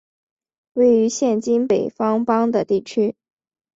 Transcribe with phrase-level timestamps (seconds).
[0.73, 3.15] 位于现今北方邦的地区。